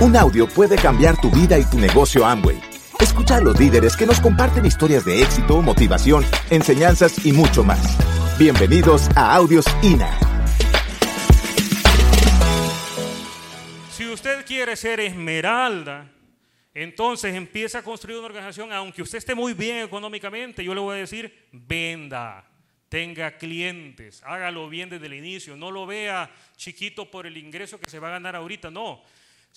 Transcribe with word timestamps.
Un 0.00 0.16
audio 0.16 0.46
puede 0.46 0.76
cambiar 0.76 1.20
tu 1.20 1.28
vida 1.28 1.58
y 1.58 1.64
tu 1.64 1.76
negocio 1.76 2.24
Amway. 2.24 2.60
Escucha 3.00 3.38
a 3.38 3.40
los 3.40 3.58
líderes 3.58 3.96
que 3.96 4.06
nos 4.06 4.20
comparten 4.20 4.64
historias 4.64 5.04
de 5.04 5.20
éxito, 5.20 5.60
motivación, 5.60 6.24
enseñanzas 6.50 7.26
y 7.26 7.32
mucho 7.32 7.64
más. 7.64 7.98
Bienvenidos 8.38 9.08
a 9.16 9.34
Audios 9.34 9.64
INA. 9.82 10.16
Si 13.90 14.06
usted 14.06 14.46
quiere 14.46 14.76
ser 14.76 15.00
esmeralda, 15.00 16.08
entonces 16.74 17.34
empieza 17.34 17.80
a 17.80 17.82
construir 17.82 18.18
una 18.18 18.26
organización, 18.28 18.72
aunque 18.72 19.02
usted 19.02 19.18
esté 19.18 19.34
muy 19.34 19.52
bien 19.52 19.78
económicamente, 19.78 20.62
yo 20.62 20.74
le 20.74 20.80
voy 20.80 20.94
a 20.94 21.00
decir, 21.00 21.48
venda, 21.50 22.48
tenga 22.88 23.36
clientes, 23.36 24.22
hágalo 24.24 24.68
bien 24.68 24.90
desde 24.90 25.06
el 25.06 25.14
inicio, 25.14 25.56
no 25.56 25.72
lo 25.72 25.86
vea 25.86 26.30
chiquito 26.56 27.10
por 27.10 27.26
el 27.26 27.36
ingreso 27.36 27.80
que 27.80 27.90
se 27.90 27.98
va 27.98 28.06
a 28.06 28.12
ganar 28.12 28.36
ahorita, 28.36 28.70
no. 28.70 29.02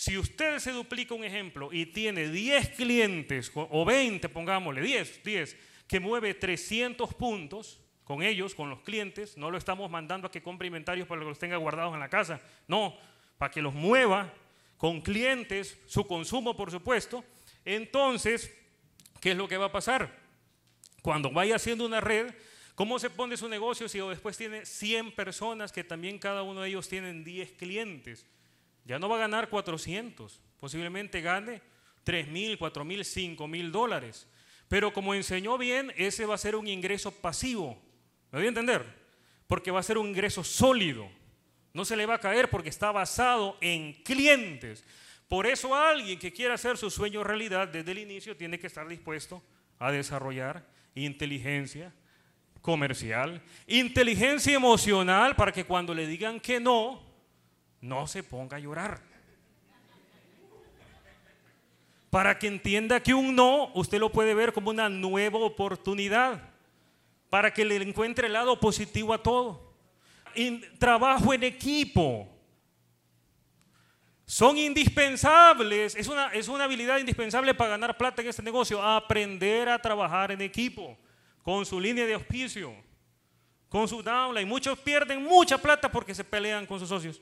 Si 0.01 0.17
usted 0.17 0.57
se 0.57 0.71
duplica 0.71 1.13
un 1.13 1.23
ejemplo 1.23 1.69
y 1.71 1.85
tiene 1.85 2.27
10 2.27 2.69
clientes 2.69 3.51
o 3.53 3.85
20, 3.85 4.29
pongámosle 4.29 4.81
10, 4.81 5.23
10, 5.23 5.57
que 5.87 5.99
mueve 5.99 6.33
300 6.33 7.13
puntos 7.13 7.79
con 8.03 8.23
ellos, 8.23 8.55
con 8.55 8.71
los 8.71 8.81
clientes, 8.81 9.37
no 9.37 9.51
lo 9.51 9.59
estamos 9.59 9.91
mandando 9.91 10.25
a 10.25 10.31
que 10.31 10.41
compre 10.41 10.65
inventarios 10.65 11.07
para 11.07 11.21
que 11.21 11.27
los 11.27 11.37
tenga 11.37 11.57
guardados 11.57 11.93
en 11.93 11.99
la 11.99 12.09
casa, 12.09 12.41
no, 12.67 12.97
para 13.37 13.51
que 13.51 13.61
los 13.61 13.75
mueva 13.75 14.33
con 14.75 15.01
clientes, 15.01 15.77
su 15.85 16.07
consumo 16.07 16.57
por 16.57 16.71
supuesto, 16.71 17.23
entonces, 17.63 18.51
¿qué 19.19 19.33
es 19.33 19.37
lo 19.37 19.47
que 19.47 19.57
va 19.57 19.67
a 19.67 19.71
pasar? 19.71 20.17
Cuando 21.03 21.29
vaya 21.29 21.57
haciendo 21.57 21.85
una 21.85 22.01
red, 22.01 22.33
¿cómo 22.73 22.97
se 22.97 23.11
pone 23.11 23.37
su 23.37 23.47
negocio 23.47 23.87
si 23.87 23.99
después 23.99 24.35
tiene 24.35 24.65
100 24.65 25.11
personas 25.11 25.71
que 25.71 25.83
también 25.83 26.17
cada 26.17 26.41
uno 26.41 26.61
de 26.61 26.69
ellos 26.69 26.89
tienen 26.89 27.23
10 27.23 27.51
clientes? 27.51 28.25
Ya 28.91 28.99
no 28.99 29.07
va 29.07 29.15
a 29.15 29.19
ganar 29.19 29.47
400, 29.47 30.41
posiblemente 30.59 31.21
gane 31.21 31.61
3 32.03 32.27
mil, 32.27 32.57
4 32.57 32.83
mil, 32.83 33.05
5 33.05 33.47
mil 33.47 33.71
dólares. 33.71 34.27
Pero 34.67 34.91
como 34.91 35.15
enseñó 35.15 35.57
bien, 35.57 35.93
ese 35.95 36.25
va 36.25 36.35
a 36.35 36.37
ser 36.37 36.57
un 36.57 36.67
ingreso 36.67 37.09
pasivo. 37.09 37.81
¿Me 38.31 38.39
voy 38.39 38.47
a 38.47 38.49
entender? 38.49 38.83
Porque 39.47 39.71
va 39.71 39.79
a 39.79 39.83
ser 39.83 39.97
un 39.97 40.09
ingreso 40.09 40.43
sólido. 40.43 41.09
No 41.71 41.85
se 41.85 41.95
le 41.95 42.05
va 42.05 42.15
a 42.15 42.19
caer 42.19 42.49
porque 42.49 42.67
está 42.67 42.91
basado 42.91 43.55
en 43.61 43.93
clientes. 44.03 44.83
Por 45.29 45.47
eso 45.47 45.73
alguien 45.73 46.19
que 46.19 46.33
quiera 46.33 46.55
hacer 46.55 46.77
su 46.77 46.89
sueño 46.89 47.23
realidad 47.23 47.69
desde 47.69 47.93
el 47.93 47.99
inicio 47.99 48.35
tiene 48.35 48.59
que 48.59 48.67
estar 48.67 48.89
dispuesto 48.89 49.41
a 49.79 49.89
desarrollar 49.89 50.67
inteligencia 50.95 51.93
comercial, 52.59 53.41
inteligencia 53.67 54.53
emocional 54.53 55.37
para 55.37 55.53
que 55.53 55.63
cuando 55.63 55.93
le 55.93 56.07
digan 56.07 56.41
que 56.41 56.59
no, 56.59 57.10
no 57.81 58.05
se 58.05 58.23
ponga 58.23 58.57
a 58.57 58.59
llorar. 58.59 59.01
Para 62.11 62.37
que 62.37 62.47
entienda 62.47 63.01
que 63.01 63.13
un 63.13 63.35
no, 63.35 63.71
usted 63.73 63.97
lo 63.97 64.11
puede 64.11 64.33
ver 64.33 64.53
como 64.53 64.69
una 64.69 64.89
nueva 64.89 65.39
oportunidad. 65.39 66.41
Para 67.29 67.53
que 67.53 67.65
le 67.65 67.77
encuentre 67.77 68.27
el 68.27 68.33
lado 68.33 68.59
positivo 68.59 69.13
a 69.13 69.23
todo. 69.23 69.73
trabajo 70.77 71.33
en 71.33 71.43
equipo. 71.43 72.27
Son 74.25 74.57
indispensables. 74.57 75.95
Es 75.95 76.07
una, 76.07 76.27
es 76.33 76.49
una 76.49 76.65
habilidad 76.65 76.99
indispensable 76.99 77.53
para 77.53 77.71
ganar 77.71 77.97
plata 77.97 78.21
en 78.21 78.27
este 78.27 78.43
negocio. 78.43 78.81
Aprender 78.81 79.69
a 79.69 79.79
trabajar 79.79 80.31
en 80.31 80.41
equipo. 80.41 80.97
Con 81.41 81.65
su 81.65 81.79
línea 81.79 82.05
de 82.05 82.13
auspicio. 82.13 82.75
Con 83.69 83.87
su 83.87 84.03
downline. 84.03 84.47
Muchos 84.47 84.77
pierden 84.79 85.23
mucha 85.23 85.57
plata 85.57 85.89
porque 85.89 86.13
se 86.13 86.25
pelean 86.25 86.65
con 86.65 86.77
sus 86.77 86.89
socios. 86.89 87.21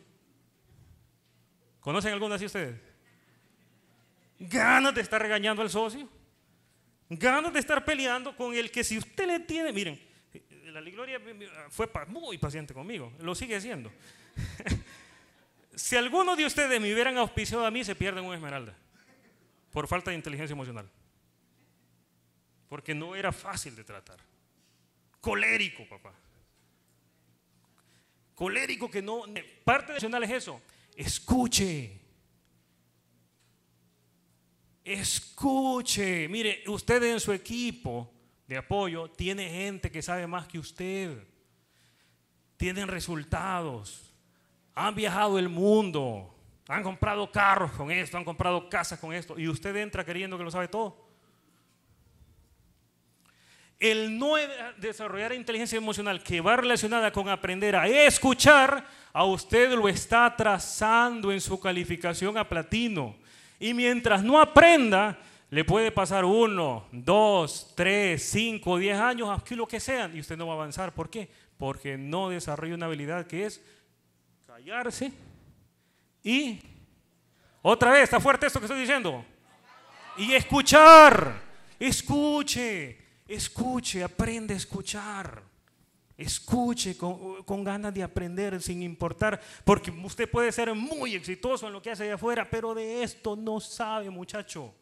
¿Conocen 1.79 2.13
alguna 2.13 2.37
de 2.37 2.45
ustedes? 2.45 2.75
Ganas 4.39 4.93
de 4.95 5.01
estar 5.01 5.21
regañando 5.21 5.61
al 5.61 5.69
socio. 5.69 6.09
Ganas 7.09 7.51
de 7.51 7.59
estar 7.59 7.83
peleando 7.83 8.35
con 8.35 8.53
el 8.53 8.69
que 8.69 8.83
si 8.83 8.97
usted 8.97 9.25
le 9.25 9.39
tiene, 9.39 9.71
miren, 9.71 9.99
la 10.65 10.81
Gloria 10.81 11.19
fue 11.69 11.89
muy 12.07 12.37
paciente 12.37 12.73
conmigo, 12.73 13.11
lo 13.19 13.33
sigue 13.33 13.59
siendo. 13.59 13.91
si 15.75 15.95
alguno 15.95 16.35
de 16.35 16.45
ustedes 16.45 16.79
me 16.79 16.93
hubieran 16.93 17.17
auspiciado 17.17 17.65
a 17.65 17.71
mí, 17.71 17.83
se 17.83 17.95
pierden 17.95 18.25
un 18.25 18.35
esmeralda 18.35 18.75
por 19.71 19.87
falta 19.87 20.11
de 20.11 20.17
inteligencia 20.17 20.53
emocional. 20.53 20.89
Porque 22.67 22.93
no 22.93 23.15
era 23.15 23.31
fácil 23.31 23.75
de 23.75 23.83
tratar. 23.83 24.19
Colérico, 25.19 25.87
papá. 25.87 26.13
Colérico 28.35 28.89
que 28.89 29.01
no... 29.01 29.23
Parte 29.63 29.93
nacional 29.93 30.23
es 30.23 30.31
eso. 30.31 30.61
Escuche. 30.99 31.97
Escuche. 34.83 36.27
Mire, 36.27 36.61
usted 36.67 37.01
en 37.03 37.21
su 37.21 37.31
equipo 37.31 38.11
de 38.45 38.57
apoyo 38.57 39.09
tiene 39.09 39.49
gente 39.49 39.89
que 39.89 40.01
sabe 40.01 40.27
más 40.27 40.45
que 40.45 40.59
usted. 40.59 41.25
Tienen 42.57 42.89
resultados. 42.89 44.13
Han 44.75 44.93
viajado 44.93 45.39
el 45.39 45.47
mundo. 45.47 46.35
Han 46.67 46.83
comprado 46.83 47.31
carros 47.31 47.71
con 47.71 47.91
esto, 47.91 48.17
han 48.17 48.25
comprado 48.25 48.67
casas 48.67 48.99
con 48.99 49.13
esto. 49.13 49.39
Y 49.39 49.47
usted 49.47 49.73
entra 49.77 50.03
queriendo 50.03 50.37
que 50.37 50.43
lo 50.43 50.51
sabe 50.51 50.67
todo. 50.67 51.08
El 53.79 54.17
no 54.19 54.33
desarrollar 54.77 55.33
inteligencia 55.33 55.77
emocional 55.77 56.21
que 56.21 56.41
va 56.41 56.57
relacionada 56.57 57.11
con 57.11 57.29
aprender 57.29 57.75
a 57.75 57.87
escuchar 57.87 58.85
a 59.13 59.23
usted 59.23 59.71
lo 59.71 59.87
está 59.87 60.25
atrasando 60.25 61.31
en 61.31 61.39
su 61.39 61.59
calificación 61.59 62.37
a 62.37 62.47
platino. 62.47 63.15
Y 63.57 63.73
mientras 63.73 64.23
no 64.23 64.39
aprenda, 64.39 65.17
le 65.49 65.63
puede 65.63 65.91
pasar 65.91 66.25
uno, 66.25 66.85
dos, 66.91 67.73
tres, 67.75 68.29
cinco, 68.29 68.77
diez 68.77 68.97
años, 68.97 69.29
aquí 69.29 69.55
lo 69.55 69.67
que 69.67 69.79
sean, 69.79 70.15
y 70.15 70.19
usted 70.19 70.37
no 70.37 70.47
va 70.47 70.53
a 70.53 70.57
avanzar. 70.57 70.93
¿Por 70.93 71.09
qué? 71.09 71.29
Porque 71.57 71.97
no 71.97 72.29
desarrolla 72.29 72.75
una 72.75 72.85
habilidad 72.85 73.25
que 73.25 73.45
es 73.45 73.61
callarse 74.45 75.11
y, 76.23 76.59
otra 77.61 77.91
vez, 77.91 78.03
está 78.03 78.19
fuerte 78.19 78.45
esto 78.45 78.59
que 78.59 78.65
estoy 78.65 78.81
diciendo, 78.81 79.25
y 80.17 80.33
escuchar, 80.33 81.41
escuche, 81.79 83.08
escuche, 83.29 84.03
aprende 84.03 84.53
a 84.53 84.57
escuchar. 84.57 85.43
Escuche 86.17 86.97
con, 86.97 87.63
ganas 87.63 87.93
de 87.93 88.03
aprender 88.03 88.61
sin 88.61 88.83
importar, 88.83 89.39
porque 89.63 89.89
usted 89.89 90.29
puede 90.29 90.51
ser 90.51 90.73
muy 90.75 91.15
exitoso 91.15 91.67
en 91.67 91.71
lo 91.71 91.81
que 91.81 91.91
hace 91.91 92.03
allá 92.03 92.15
afuera, 92.15 92.49
pero 92.49 92.73
de 92.73 93.03
esto 93.03 93.37
no 93.37 93.61
sabe, 93.61 94.09
muchacho. 94.09 94.75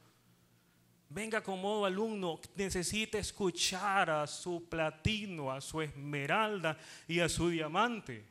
Venga 1.09 1.43
con 1.43 1.61
modo 1.61 1.85
alumno, 1.85 2.39
necesita 2.55 3.19
escuchar 3.19 4.09
a 4.09 4.25
su 4.25 4.67
platino, 4.67 5.51
a 5.51 5.61
su 5.61 5.79
esmeralda 5.79 6.75
y 7.07 7.19
a 7.19 7.29
su 7.29 7.49
diamante. 7.49 8.25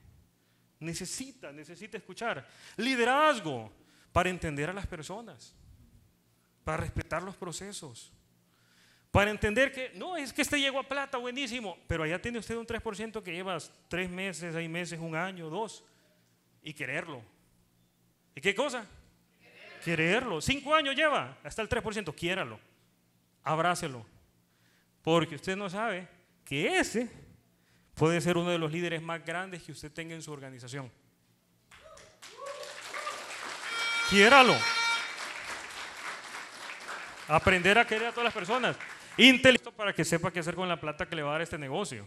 Necesita, 0.81 1.53
necesita 1.53 1.97
escuchar. 1.97 2.45
Liderazgo 2.77 3.71
para 4.13 4.31
entender 4.31 4.69
a 4.69 4.75
las 4.75 4.87
personas, 4.89 5.55
para 6.65 6.79
respetar 6.79 7.23
los 7.23 7.37
procesos 7.37 8.13
para 9.17 9.31
entender 9.31 9.73
que, 9.73 9.93
no, 9.95 10.15
es 10.15 10.31
que 10.31 10.43
este 10.43 10.61
llegó 10.61 10.79
a 10.79 10.83
plata, 10.83 11.17
buenísimo, 11.17 11.79
pero 11.87 12.03
allá 12.03 12.21
tiene 12.21 12.39
usted 12.39 12.55
un 12.55 12.67
3% 12.67 13.23
que 13.23 13.33
llevas 13.33 13.73
tres 13.89 14.11
meses, 14.11 14.53
seis 14.53 14.69
meses, 14.69 15.01
un 15.01 15.17
año, 15.17 15.49
dos, 15.49 15.83
y 16.63 16.75
quererlo. 16.75 17.23
¿Y 18.35 18.43
qué 18.43 18.55
cosa? 18.55 18.85
Quererlo. 19.83 20.43
Cinco 20.43 20.75
años 20.75 20.95
lleva, 20.95 21.39
hasta 21.43 21.63
el 21.63 21.69
3%, 21.71 22.15
quiéralo, 22.15 22.61
abrácelo, 23.43 24.05
porque 25.01 25.37
usted 25.37 25.57
no 25.57 25.71
sabe 25.71 26.07
que 26.45 26.79
ese 26.79 27.09
puede 27.95 28.21
ser 28.21 28.37
uno 28.37 28.51
de 28.51 28.59
los 28.59 28.71
líderes 28.71 29.01
más 29.01 29.25
grandes 29.25 29.63
que 29.63 29.73
usted 29.73 29.91
tenga 29.91 30.15
en 30.15 30.21
su 30.21 30.31
organización. 30.31 30.93
Quiéralo. 34.11 34.55
Aprender 37.29 37.79
a 37.79 37.87
querer 37.87 38.09
a 38.09 38.11
todas 38.11 38.25
las 38.25 38.35
personas. 38.35 38.77
Inteligente 39.19 39.73
para 39.73 39.95
que 39.95 40.05
sepa 40.05 40.31
qué 40.31 40.41
hacer 40.41 40.55
con 40.55 40.69
la 40.69 40.79
plata 40.79 41.09
que 41.09 41.17
le 41.17 41.23
va 41.23 41.31
a 41.31 41.33
dar 41.33 41.43
este 41.43 41.57
negocio. 41.57 42.07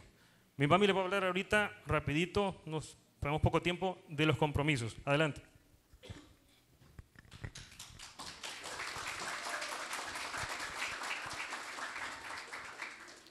Mi 0.57 0.67
mami 0.67 0.85
le 0.85 0.93
va 0.93 1.01
a 1.01 1.03
hablar 1.05 1.23
ahorita 1.23 1.71
rapidito, 1.87 2.61
nos 2.65 2.97
tenemos 3.19 3.41
poco 3.41 3.61
tiempo, 3.61 3.97
de 4.07 4.25
los 4.25 4.37
compromisos. 4.37 4.95
Adelante. 5.05 5.41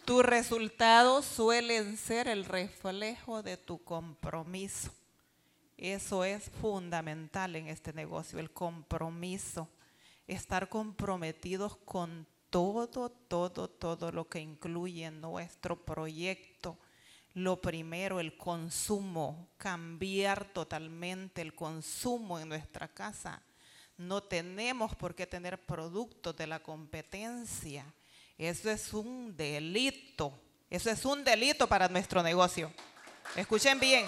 Tus 0.05 0.25
resultados 0.25 1.27
suelen 1.27 1.99
ser 1.99 2.29
el 2.29 2.47
reflejo 2.47 3.43
de 3.43 3.59
tu 3.59 3.85
compromiso. 3.85 4.91
Eso 5.77 6.25
es 6.25 6.51
fundamental 6.63 7.55
en 7.55 7.69
este 7.69 7.93
negocio, 7.93 8.39
el 8.39 8.51
compromiso. 8.51 9.69
Estar 10.27 10.69
comprometidos 10.69 11.77
con 11.85 12.27
todo, 12.51 13.11
todo, 13.11 13.69
todo 13.69 14.13
lo 14.13 14.29
que 14.29 14.41
incluye 14.41 15.11
nuestro 15.11 15.77
proyecto. 15.77 16.79
Lo 17.35 17.61
primero, 17.61 18.21
el 18.21 18.37
consumo, 18.37 19.49
cambiar 19.59 20.47
totalmente 20.47 21.43
el 21.43 21.55
consumo 21.55 22.39
en 22.39 22.49
nuestra 22.49 22.89
casa. 22.89 23.43
no 23.97 24.23
tenemos 24.23 24.95
por 24.95 25.15
qué 25.15 25.27
tener 25.27 25.61
productos 25.61 26.37
de 26.37 26.47
la 26.47 26.61
competencia. 26.61 27.85
Eso 28.37 28.71
es 28.71 28.93
un 28.93 29.37
delito. 29.37 30.33
Eso 30.71 30.91
es 30.91 31.05
un 31.05 31.25
delito 31.25 31.67
para 31.67 31.89
nuestro 31.89 32.23
negocio. 32.23 32.73
Escuchen 33.35 33.81
bien. 33.81 34.07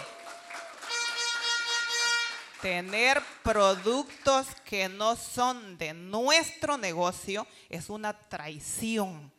Tener 2.62 3.22
productos 3.42 4.46
que 4.64 4.88
no 4.88 5.16
son 5.16 5.78
de 5.78 5.94
nuestro 5.94 6.76
negocio 6.76 7.46
es 7.68 7.88
una 7.88 8.12
traición. 8.12 9.32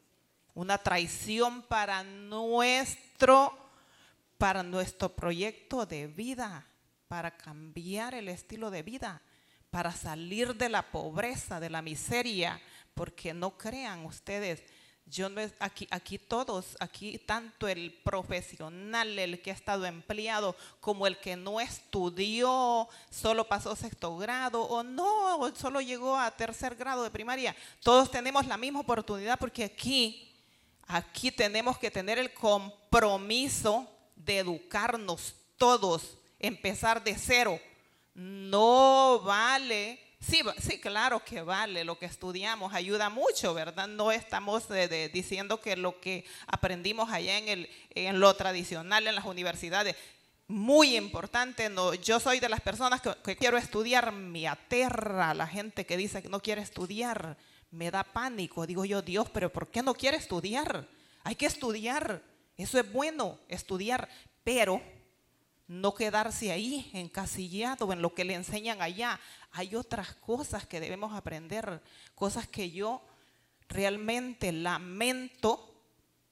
Una 0.53 0.77
traición 0.77 1.61
para 1.63 2.03
nuestro 2.03 3.57
para 4.41 4.63
nuestro 4.63 5.15
proyecto 5.15 5.85
de 5.85 6.07
vida, 6.07 6.65
para 7.07 7.37
cambiar 7.37 8.15
el 8.15 8.27
estilo 8.27 8.71
de 8.71 8.81
vida, 8.81 9.21
para 9.69 9.91
salir 9.91 10.55
de 10.55 10.67
la 10.67 10.81
pobreza, 10.89 11.59
de 11.59 11.69
la 11.69 11.83
miseria, 11.83 12.59
porque 12.95 13.35
no 13.35 13.55
crean 13.55 14.03
ustedes, 14.03 14.63
yo 15.05 15.29
no 15.29 15.41
aquí, 15.59 15.87
aquí 15.91 16.17
todos, 16.17 16.77
aquí 16.79 17.17
tanto 17.19 17.67
el 17.67 17.93
profesional, 18.03 19.19
el 19.19 19.41
que 19.41 19.51
ha 19.51 19.53
estado 19.53 19.85
empleado, 19.85 20.55
como 20.79 21.05
el 21.05 21.17
que 21.19 21.35
no 21.35 21.59
estudió, 21.59 22.87
solo 23.09 23.47
pasó 23.47 23.75
sexto 23.75 24.17
grado 24.17 24.61
o 24.63 24.83
no, 24.83 25.53
solo 25.55 25.81
llegó 25.81 26.17
a 26.17 26.31
tercer 26.31 26.75
grado 26.75 27.03
de 27.03 27.11
primaria, 27.11 27.55
todos 27.81 28.09
tenemos 28.09 28.47
la 28.47 28.57
misma 28.57 28.79
oportunidad 28.79 29.37
porque 29.37 29.65
aquí, 29.65 30.31
aquí 30.87 31.31
tenemos 31.31 31.77
que 31.77 31.91
tener 31.91 32.17
el 32.17 32.33
compromiso 32.33 33.87
de 34.15 34.39
educarnos 34.39 35.35
todos, 35.57 36.17
empezar 36.39 37.03
de 37.03 37.15
cero. 37.15 37.59
No 38.13 39.21
vale, 39.23 39.99
sí, 40.21 40.41
sí, 40.59 40.79
claro 40.79 41.23
que 41.23 41.41
vale, 41.41 41.83
lo 41.83 41.99
que 41.99 42.05
estudiamos 42.05 42.73
ayuda 42.73 43.09
mucho, 43.09 43.53
¿verdad? 43.53 43.87
No 43.87 44.11
estamos 44.11 44.67
diciendo 45.11 45.59
que 45.59 45.75
lo 45.75 45.99
que 45.99 46.23
aprendimos 46.47 47.11
allá 47.11 47.37
en, 47.37 47.49
el, 47.49 47.69
en 47.89 48.19
lo 48.19 48.33
tradicional 48.35 49.07
en 49.07 49.15
las 49.15 49.25
universidades, 49.25 49.95
muy 50.47 50.95
importante, 50.95 51.69
no, 51.69 51.93
yo 51.93 52.19
soy 52.19 52.39
de 52.39 52.49
las 52.49 52.61
personas 52.61 53.01
que, 53.01 53.13
que 53.23 53.35
quiero 53.35 53.57
estudiar, 53.57 54.11
me 54.11 54.47
aterra 54.47 55.33
la 55.33 55.47
gente 55.47 55.85
que 55.85 55.97
dice 55.97 56.21
que 56.21 56.29
no 56.29 56.41
quiere 56.41 56.61
estudiar, 56.61 57.37
me 57.71 57.89
da 57.89 58.03
pánico, 58.03 58.67
digo 58.67 58.85
yo, 58.85 59.01
Dios, 59.01 59.29
pero 59.29 59.51
¿por 59.51 59.69
qué 59.69 59.81
no 59.81 59.93
quiere 59.93 60.17
estudiar? 60.17 60.87
Hay 61.23 61.35
que 61.35 61.45
estudiar. 61.45 62.21
Eso 62.57 62.79
es 62.79 62.91
bueno, 62.91 63.39
estudiar, 63.47 64.09
pero 64.43 64.81
no 65.71 65.93
quedarse 65.93 66.51
ahí 66.51 66.89
encasillado 66.93 67.93
en 67.93 68.01
lo 68.01 68.13
que 68.13 68.25
le 68.25 68.33
enseñan 68.33 68.81
allá. 68.81 69.19
Hay 69.51 69.75
otras 69.75 70.13
cosas 70.15 70.67
que 70.67 70.79
debemos 70.79 71.13
aprender, 71.13 71.81
cosas 72.13 72.47
que 72.47 72.71
yo 72.71 73.01
realmente 73.69 74.51
lamento 74.51 75.67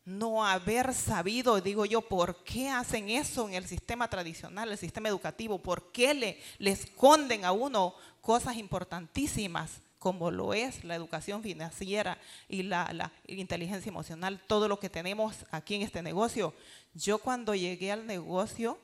no 0.04 0.46
haber 0.46 0.94
sabido, 0.94 1.62
digo 1.62 1.86
yo, 1.86 2.02
por 2.02 2.44
qué 2.44 2.70
hacen 2.70 3.10
eso 3.10 3.48
en 3.48 3.54
el 3.54 3.68
sistema 3.68 4.10
tradicional, 4.10 4.72
el 4.72 4.78
sistema 4.78 5.08
educativo, 5.08 5.60
por 5.60 5.92
qué 5.92 6.14
le, 6.14 6.42
le 6.58 6.72
esconden 6.72 7.46
a 7.46 7.52
uno 7.52 7.94
cosas 8.22 8.58
importantísimas 8.58 9.82
como 10.00 10.32
lo 10.32 10.54
es 10.54 10.84
la 10.84 10.96
educación 10.96 11.44
financiera 11.44 12.18
y 12.48 12.64
la, 12.64 13.12
inteligencia 13.28 13.90
emocional, 13.90 14.42
todo 14.48 14.68
lo 14.68 14.80
que 14.80 14.90
tenemos 14.90 15.36
aquí 15.52 15.76
en 15.76 15.82
este 15.82 16.02
negocio. 16.02 16.54
Yo 16.94 17.20
cuando 17.20 17.54
llegué 17.54 17.92
al 17.92 18.08
negocio 18.08 18.80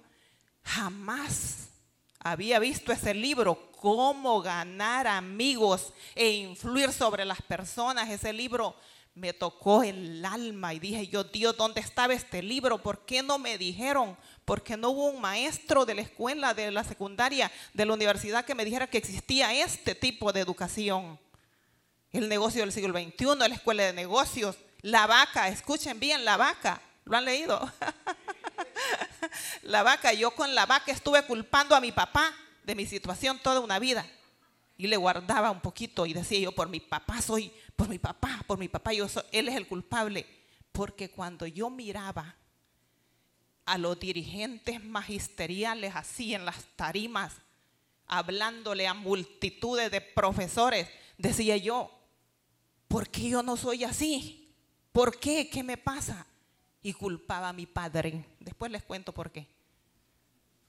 jamás 0.66 1.70
había 2.20 2.60
visto 2.60 2.92
ese 2.92 3.14
libro, 3.14 3.72
Cómo 3.86 4.42
ganar 4.42 5.06
amigos 5.06 5.94
e 6.16 6.32
influir 6.32 6.92
sobre 6.92 7.24
las 7.24 7.40
personas. 7.44 8.10
Ese 8.10 8.34
libro 8.34 8.76
me 9.14 9.32
tocó 9.32 9.84
el 9.84 10.26
alma 10.26 10.74
y 10.74 10.80
dije 10.80 11.08
yo, 11.08 11.24
Dios, 11.24 11.56
¿dónde 11.56 11.82
estaba 11.82 12.16
este 12.16 12.42
libro? 12.42 12.82
¿Por 12.82 13.06
qué 13.06 13.22
no 13.22 13.38
me 13.38 13.60
dijeron? 13.60 14.18
¿Por 14.44 14.64
qué 14.64 14.76
no 14.76 14.90
hubo 14.90 15.06
un 15.10 15.22
maestro 15.22 15.86
de 15.86 15.94
la 15.94 16.02
escuela, 16.02 16.56
de 16.56 16.72
la 16.72 16.84
secundaria, 16.84 17.52
de 17.76 17.86
la 17.86 17.94
universidad 17.94 18.44
que 18.44 18.56
me 18.56 18.66
dijera 18.66 18.88
que 18.88 18.98
existía 18.98 19.54
este 19.54 19.94
tipo 19.94 20.34
de 20.34 20.40
educación? 20.40 21.20
El 22.12 22.28
negocio 22.28 22.62
del 22.62 22.72
siglo 22.72 23.00
XXI, 23.00 23.36
la 23.38 23.54
escuela 23.54 23.84
de 23.84 23.94
negocios, 23.94 24.58
la 24.82 25.06
vaca, 25.06 25.48
escuchen 25.48 26.00
bien, 26.00 26.26
la 26.26 26.38
vaca, 26.38 26.82
¿lo 27.04 27.18
han 27.18 27.26
leído? 27.26 27.72
la 29.64 29.84
vaca, 29.84 30.14
yo 30.14 30.32
con 30.32 30.54
la 30.56 30.66
vaca 30.66 30.92
estuve 30.92 31.24
culpando 31.24 31.76
a 31.76 31.82
mi 31.82 31.92
papá 31.92 32.34
de 32.64 32.76
mi 32.76 32.86
situación 32.86 33.40
toda 33.40 33.60
una 33.60 33.80
vida. 33.80 34.06
Y 34.78 34.88
le 34.88 34.98
guardaba 34.98 35.52
un 35.52 35.62
poquito 35.62 36.06
y 36.06 36.14
decía 36.14 36.40
yo, 36.40 36.52
por 36.52 36.68
mi 36.68 36.80
papá 36.80 37.22
soy, 37.22 37.52
por 37.76 37.88
mi 37.88 37.98
papá, 37.98 38.44
por 38.46 38.58
mi 38.58 38.68
papá, 38.68 38.92
yo 38.94 39.08
él 39.32 39.48
es 39.48 39.56
el 39.56 39.68
culpable. 39.68 40.26
Porque 40.72 41.10
cuando 41.10 41.48
yo 41.48 41.70
miraba 41.70 42.36
a 43.66 43.78
los 43.78 44.00
dirigentes 44.00 44.84
magisteriales 44.84 45.96
así 45.96 46.36
en 46.36 46.46
las 46.46 46.66
tarimas, 46.76 47.34
hablándole 48.08 48.88
a 48.88 48.94
multitudes 48.94 49.90
de 49.90 50.02
profesores, 50.02 50.88
decía 51.18 51.58
yo, 51.58 51.90
¿por 52.88 53.10
qué 53.10 53.30
yo 53.30 53.42
no 53.42 53.56
soy 53.58 53.86
así? 53.86 54.54
¿Por 54.92 55.20
qué? 55.20 55.50
¿Qué 55.50 55.64
me 55.64 55.78
pasa? 55.78 56.28
Y 56.86 56.94
culpaba 56.94 57.50
a 57.50 57.54
mi 57.54 57.66
padre. 57.66 58.24
Después 58.40 58.72
les 58.72 58.84
cuento 58.84 59.12
por 59.12 59.32
qué. 59.32 59.48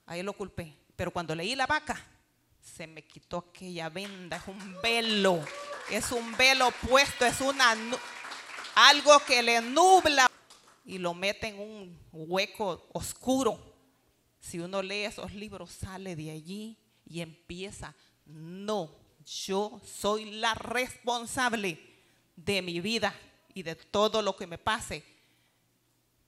Ahí 0.06 0.22
lo 0.22 0.32
culpé. 0.32 0.74
Pero 0.96 1.10
cuando 1.10 1.34
leí 1.34 1.54
la 1.54 1.66
vaca, 1.66 2.02
se 2.58 2.86
me 2.86 3.06
quitó 3.06 3.44
aquella 3.50 3.90
venda. 3.90 4.38
Es 4.38 4.48
un 4.48 4.80
velo. 4.80 5.44
Es 5.90 6.12
un 6.12 6.34
velo 6.38 6.70
puesto. 6.88 7.26
Es 7.26 7.42
una 7.42 7.76
algo 8.74 9.18
que 9.26 9.42
le 9.42 9.60
nubla 9.60 10.26
y 10.86 10.96
lo 10.96 11.12
mete 11.12 11.48
en 11.48 11.60
un 11.60 12.00
hueco 12.10 12.88
oscuro. 12.94 13.60
Si 14.40 14.58
uno 14.58 14.80
lee 14.80 15.04
esos 15.04 15.34
libros, 15.34 15.70
sale 15.70 16.16
de 16.16 16.30
allí 16.30 16.78
y 17.04 17.20
empieza. 17.20 17.94
No, 18.24 18.90
yo 19.26 19.82
soy 19.84 20.30
la 20.30 20.54
responsable 20.54 21.78
de 22.36 22.62
mi 22.62 22.80
vida 22.80 23.14
y 23.52 23.62
de 23.62 23.74
todo 23.74 24.22
lo 24.22 24.34
que 24.34 24.46
me 24.46 24.56
pase 24.56 25.15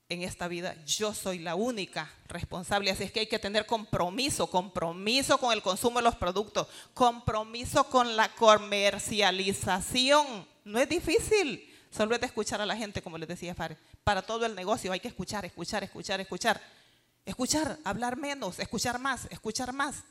en 0.08 0.22
esta 0.22 0.48
vida, 0.48 0.74
yo 0.86 1.12
soy 1.12 1.38
la 1.38 1.54
única 1.54 2.10
responsable. 2.28 2.90
Así 2.90 3.04
es 3.04 3.12
que 3.12 3.20
hay 3.20 3.26
que 3.26 3.38
tener 3.38 3.66
compromiso, 3.66 4.46
compromiso 4.46 5.36
con 5.36 5.52
el 5.52 5.60
consumo 5.60 5.98
de 5.98 6.04
los 6.04 6.16
productos, 6.16 6.66
compromiso 6.94 7.84
con 7.84 8.16
la 8.16 8.34
comercialización. 8.34 10.48
No 10.64 10.78
es 10.78 10.88
difícil, 10.88 11.70
solo 11.90 12.14
es 12.14 12.22
de 12.22 12.26
escuchar 12.26 12.62
a 12.62 12.66
la 12.66 12.76
gente, 12.76 13.02
como 13.02 13.18
les 13.18 13.28
decía 13.28 13.54
Fare. 13.54 13.76
Para 14.02 14.22
todo 14.22 14.46
el 14.46 14.54
negocio 14.54 14.92
hay 14.92 15.00
que 15.00 15.08
escuchar, 15.08 15.44
escuchar, 15.44 15.84
escuchar, 15.84 16.20
escuchar. 16.20 16.58
Escuchar, 17.26 17.78
hablar 17.84 18.16
menos, 18.16 18.58
escuchar 18.58 18.98
más, 18.98 19.26
escuchar 19.30 19.74
más. 19.74 20.04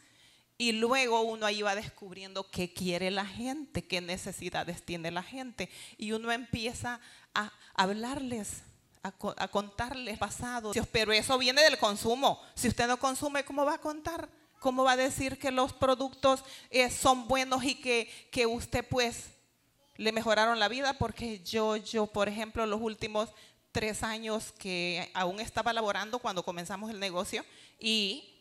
Y 0.59 0.73
luego 0.73 1.21
uno 1.21 1.47
ahí 1.47 1.63
va 1.63 1.73
descubriendo 1.73 2.47
qué 2.51 2.71
quiere 2.71 3.09
la 3.09 3.25
gente, 3.25 3.87
qué 3.87 4.01
necesidades 4.01 4.83
tiene 4.83 5.09
la 5.09 5.23
gente. 5.23 5.71
Y 5.97 6.11
uno 6.11 6.31
empieza 6.31 6.99
a 7.33 7.51
hablarles 7.73 8.61
a, 9.07 9.47
contarles 9.47 10.17
pasado. 10.17 10.71
Pero 10.91 11.11
eso 11.11 11.37
viene 11.37 11.63
del 11.63 11.77
consumo. 11.77 12.41
Si 12.55 12.67
usted 12.67 12.87
no 12.87 12.97
consume, 12.97 13.45
¿cómo 13.45 13.65
va 13.65 13.75
a 13.75 13.81
contar? 13.81 14.29
¿Cómo 14.59 14.83
va 14.83 14.93
a 14.93 14.97
decir 14.97 15.37
que 15.37 15.51
los 15.51 15.73
productos 15.73 16.43
eh, 16.69 16.89
son 16.89 17.27
buenos 17.27 17.63
y 17.63 17.75
que, 17.75 18.09
que 18.31 18.45
usted 18.45 18.85
pues 18.87 19.29
le 19.97 20.11
mejoraron 20.11 20.59
la 20.59 20.67
vida? 20.67 20.93
Porque 20.97 21.39
yo, 21.43 21.77
yo, 21.77 22.07
por 22.07 22.27
ejemplo, 22.27 22.65
los 22.65 22.81
últimos 22.81 23.29
tres 23.71 24.01
años 24.03 24.51
que 24.57 25.11
aún 25.13 25.39
estaba 25.39 25.73
laborando 25.73 26.19
cuando 26.19 26.43
comenzamos 26.43 26.89
el 26.89 26.99
negocio 26.99 27.45
y 27.79 28.33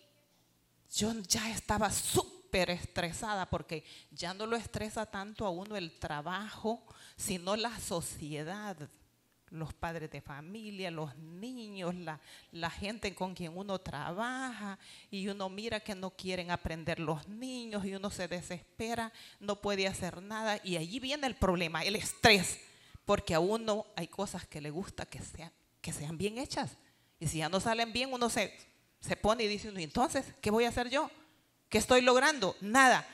yo 0.91 1.13
ya 1.29 1.51
estaba 1.51 1.91
súper 1.91 2.71
estresada 2.71 3.45
porque 3.51 3.85
ya 4.11 4.33
no 4.33 4.47
lo 4.47 4.57
estresa 4.57 5.05
tanto 5.05 5.45
a 5.45 5.51
uno 5.51 5.77
el 5.77 5.99
trabajo, 5.99 6.83
sino 7.17 7.57
la 7.57 7.79
sociedad 7.81 8.77
los 9.51 9.73
padres 9.73 10.11
de 10.11 10.21
familia, 10.21 10.91
los 10.91 11.17
niños, 11.17 11.95
la, 12.53 12.71
gente 12.71 13.15
con 13.15 13.35
quien 13.35 13.57
uno 13.57 13.79
trabaja 13.79 14.79
y 15.11 15.29
uno 15.29 15.49
mira 15.49 15.81
que 15.81 15.95
no 15.95 16.11
quieren 16.11 16.51
aprender 16.51 16.99
los 16.99 17.27
niños 17.29 17.85
y 17.85 17.95
uno 17.95 18.11
se 18.11 18.29
desespera, 18.29 19.13
no 19.41 19.61
puede 19.61 19.87
hacer 19.87 20.21
nada 20.23 20.61
y 20.63 20.77
allí 20.77 21.01
viene 21.01 21.27
el 21.27 21.37
problema, 21.37 21.83
el 21.85 21.97
estrés, 21.97 22.61
porque 23.05 23.35
a 23.35 23.41
uno 23.41 23.87
hay 23.97 24.09
cosas 24.09 24.47
que 24.47 24.61
le 24.61 24.71
gusta 24.71 25.07
que 25.07 25.21
sean, 25.21 25.53
que 25.81 25.93
sean 25.93 26.19
bien 26.19 26.39
hechas 26.39 26.77
y 27.19 27.29
si 27.29 27.39
ya 27.39 27.49
no 27.49 27.61
salen 27.61 27.93
bien 27.93 28.13
uno 28.13 28.29
se, 28.29 28.53
se 29.01 29.17
pone 29.17 29.45
y 29.45 29.49
dice, 29.49 29.73
entonces, 29.75 30.27
¿qué 30.41 30.51
voy 30.51 30.65
a 30.65 30.69
hacer 30.69 30.91
yo? 30.91 31.11
¿Qué 31.69 31.79
estoy 31.79 32.01
logrando? 32.01 32.57
Nada 32.61 33.07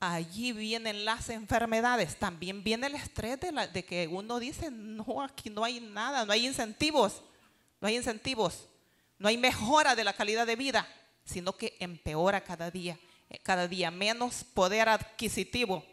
allí 0.00 0.52
vienen 0.52 1.04
las 1.04 1.30
enfermedades, 1.30 2.16
también 2.18 2.62
viene 2.62 2.86
el 2.88 2.94
estrés 2.94 3.38
de, 3.40 3.84
que 3.84 4.08
uno 4.08 4.38
dice, 4.38 4.70
no, 4.70 5.22
aquí 5.22 5.50
no 5.50 5.64
hay 5.64 5.80
nada, 5.80 6.24
no 6.24 6.32
hay 6.32 6.46
incentivos, 6.46 7.22
no 7.80 7.88
hay 7.88 7.96
incentivos, 7.96 8.68
no 9.18 9.28
hay 9.28 9.38
mejora 9.38 9.94
de 9.94 10.04
la 10.04 10.12
calidad 10.12 10.46
de 10.46 10.56
vida, 10.56 10.86
sino 11.24 11.52
que 11.56 11.76
empeora 11.80 12.42
cada 12.42 12.70
día, 12.70 12.98
eh, 13.30 13.38
cada 13.42 13.68
día 13.68 13.90
menos 13.90 14.44
poder 14.44 14.88
adquisitivo, 14.88 15.84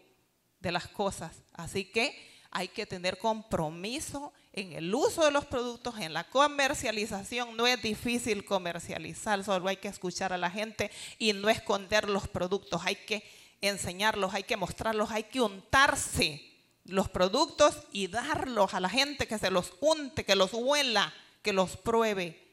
de 0.63 0.71
las 0.71 0.87
cosas. 0.87 1.43
Así 1.53 1.85
que 1.85 2.31
hay 2.49 2.69
que 2.69 2.85
tener 2.85 3.17
compromiso 3.17 4.31
en 4.53 4.73
el 4.73 4.95
uso 4.95 5.25
de 5.25 5.31
los 5.31 5.45
productos, 5.45 5.99
en 5.99 6.13
la 6.13 6.23
comercialización. 6.29 7.55
No 7.57 7.67
es 7.67 7.81
difícil 7.81 8.45
comercializar, 8.45 9.43
solo 9.43 9.67
hay 9.67 9.77
que 9.77 9.89
escuchar 9.89 10.31
a 10.31 10.37
la 10.37 10.49
gente 10.49 10.89
y 11.19 11.33
no 11.33 11.49
esconder 11.49 12.09
los 12.09 12.27
productos. 12.27 12.81
Hay 12.85 12.95
que 12.95 13.23
enseñarlos, 13.67 14.33
hay 14.33 14.43
que 14.43 14.57
mostrarlos, 14.57 15.11
hay 15.11 15.23
que 15.23 15.41
untarse 15.41 16.41
los 16.85 17.09
productos 17.09 17.77
y 17.91 18.07
darlos 18.07 18.73
a 18.73 18.79
la 18.79 18.89
gente 18.89 19.27
que 19.27 19.37
se 19.37 19.49
los 19.49 19.73
unte, 19.79 20.25
que 20.25 20.35
los 20.35 20.53
huela, 20.53 21.13
que 21.41 21.53
los 21.53 21.77
pruebe 21.77 22.47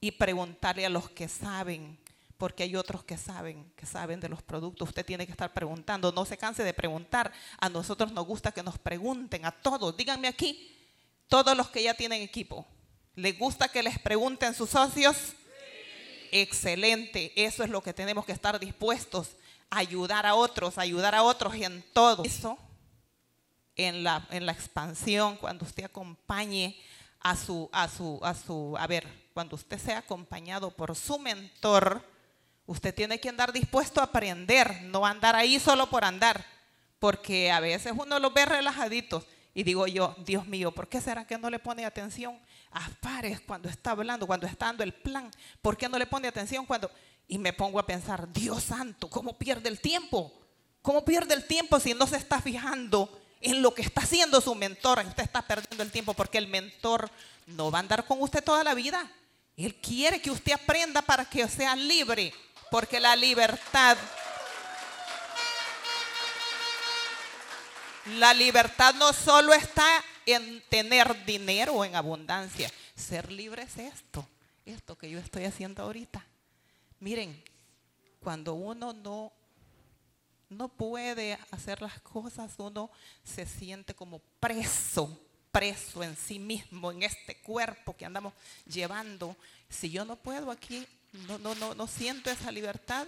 y 0.00 0.12
preguntarle 0.12 0.86
a 0.86 0.90
los 0.90 1.10
que 1.10 1.28
saben 1.28 1.98
porque 2.38 2.64
hay 2.64 2.76
otros 2.76 3.04
que 3.04 3.16
saben, 3.16 3.72
que 3.76 3.86
saben 3.86 4.20
de 4.20 4.28
los 4.28 4.42
productos. 4.42 4.88
Usted 4.88 5.06
tiene 5.06 5.26
que 5.26 5.32
estar 5.32 5.52
preguntando, 5.52 6.12
no 6.12 6.24
se 6.24 6.36
canse 6.36 6.62
de 6.64 6.74
preguntar. 6.74 7.32
A 7.58 7.68
nosotros 7.68 8.12
nos 8.12 8.26
gusta 8.26 8.52
que 8.52 8.62
nos 8.62 8.78
pregunten, 8.78 9.46
a 9.46 9.50
todos. 9.50 9.96
Díganme 9.96 10.28
aquí, 10.28 10.76
todos 11.28 11.56
los 11.56 11.70
que 11.70 11.82
ya 11.82 11.94
tienen 11.94 12.22
equipo, 12.22 12.66
¿les 13.14 13.38
gusta 13.38 13.68
que 13.68 13.82
les 13.82 13.98
pregunten 13.98 14.54
sus 14.54 14.70
socios? 14.70 15.34
Excelente, 16.32 17.32
eso 17.36 17.64
es 17.64 17.70
lo 17.70 17.82
que 17.82 17.92
tenemos 17.92 18.24
que 18.24 18.32
estar 18.32 18.58
dispuestos 18.58 19.30
a 19.70 19.78
ayudar 19.78 20.26
a 20.26 20.34
otros, 20.34 20.78
ayudar 20.78 21.14
a 21.14 21.22
otros 21.22 21.54
en 21.54 21.84
todo. 21.92 22.24
Eso, 22.24 22.58
en 23.74 24.04
la, 24.04 24.26
en 24.30 24.46
la 24.46 24.52
expansión, 24.52 25.36
cuando 25.36 25.64
usted 25.64 25.84
acompañe 25.84 26.76
a 27.20 27.36
su, 27.36 27.68
a 27.72 27.88
su, 27.88 28.20
a 28.22 28.34
su, 28.34 28.76
a 28.78 28.86
ver, 28.86 29.06
cuando 29.34 29.56
usted 29.56 29.78
sea 29.78 29.98
acompañado 29.98 30.70
por 30.70 30.94
su 30.94 31.18
mentor, 31.18 32.02
Usted 32.66 32.92
tiene 32.92 33.20
que 33.20 33.28
andar 33.28 33.52
dispuesto 33.52 34.00
a 34.00 34.04
aprender, 34.04 34.82
no 34.82 35.06
andar 35.06 35.36
ahí 35.36 35.60
solo 35.60 35.88
por 35.88 36.04
andar, 36.04 36.44
porque 36.98 37.50
a 37.52 37.60
veces 37.60 37.92
uno 37.96 38.18
los 38.18 38.34
ve 38.34 38.44
relajaditos 38.44 39.24
y 39.54 39.62
digo 39.62 39.86
yo, 39.86 40.16
Dios 40.24 40.46
mío, 40.46 40.72
¿por 40.72 40.88
qué 40.88 41.00
será 41.00 41.26
que 41.26 41.38
no 41.38 41.48
le 41.48 41.60
pone 41.60 41.84
atención 41.84 42.38
a 42.72 42.90
cuando 43.46 43.68
está 43.68 43.92
hablando, 43.92 44.26
cuando 44.26 44.46
está 44.46 44.66
dando 44.66 44.84
el 44.84 44.92
plan? 44.92 45.30
¿Por 45.62 45.76
qué 45.76 45.88
no 45.88 45.98
le 45.98 46.06
pone 46.06 46.28
atención 46.28 46.66
cuando... 46.66 46.90
Y 47.28 47.38
me 47.38 47.52
pongo 47.52 47.80
a 47.80 47.86
pensar, 47.86 48.32
Dios 48.32 48.62
santo, 48.62 49.10
¿cómo 49.10 49.36
pierde 49.36 49.68
el 49.68 49.80
tiempo? 49.80 50.32
¿Cómo 50.82 51.04
pierde 51.04 51.34
el 51.34 51.44
tiempo 51.46 51.80
si 51.80 51.92
no 51.94 52.06
se 52.06 52.16
está 52.16 52.40
fijando 52.40 53.20
en 53.40 53.62
lo 53.62 53.74
que 53.74 53.82
está 53.82 54.02
haciendo 54.02 54.40
su 54.40 54.54
mentor? 54.54 55.02
Usted 55.04 55.24
está 55.24 55.42
perdiendo 55.42 55.82
el 55.82 55.90
tiempo 55.90 56.14
porque 56.14 56.38
el 56.38 56.46
mentor 56.46 57.10
no 57.46 57.70
va 57.72 57.78
a 57.78 57.80
andar 57.80 58.06
con 58.06 58.22
usted 58.22 58.44
toda 58.44 58.62
la 58.62 58.74
vida. 58.74 59.10
Él 59.56 59.74
quiere 59.76 60.20
que 60.20 60.30
usted 60.30 60.52
aprenda 60.52 61.02
para 61.02 61.24
que 61.24 61.48
sea 61.48 61.74
libre 61.74 62.32
porque 62.70 63.00
la 63.00 63.16
libertad, 63.16 63.96
la 68.18 68.34
libertad 68.34 68.94
no 68.94 69.12
solo 69.12 69.52
está 69.52 70.04
en 70.26 70.62
tener 70.68 71.24
dinero 71.24 71.84
en 71.84 71.94
abundancia. 71.94 72.70
Ser 72.94 73.30
libre 73.32 73.62
es 73.62 73.78
esto, 73.78 74.26
esto 74.64 74.98
que 74.98 75.08
yo 75.08 75.18
estoy 75.18 75.44
haciendo 75.44 75.82
ahorita. 75.82 76.24
Miren, 77.00 77.42
cuando 78.20 78.54
uno 78.54 78.92
no 78.92 79.32
no 80.48 80.68
puede 80.68 81.38
hacer 81.50 81.82
las 81.82 82.00
cosas, 82.00 82.52
uno 82.58 82.90
se 83.24 83.46
siente 83.46 83.94
como 83.94 84.20
preso, 84.40 85.18
preso 85.50 86.02
en 86.02 86.16
sí 86.16 86.38
mismo, 86.38 86.92
en 86.92 87.02
este 87.02 87.36
cuerpo 87.36 87.96
que 87.96 88.06
andamos 88.06 88.32
llevando. 88.64 89.36
Si 89.68 89.90
yo 89.90 90.04
no 90.04 90.16
puedo 90.16 90.50
aquí 90.50 90.86
no, 91.26 91.38
no, 91.38 91.54
no, 91.54 91.74
no 91.74 91.86
siento 91.86 92.30
esa 92.30 92.52
libertad, 92.52 93.06